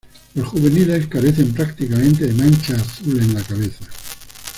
[0.33, 3.85] Los juveniles carecen prácticamente de mancha azul en la cabeza.